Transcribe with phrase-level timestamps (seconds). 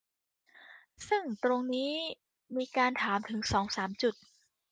[1.07, 1.93] ซึ่งตรงนี้
[2.57, 4.15] มีการถามถึงสองสามจุด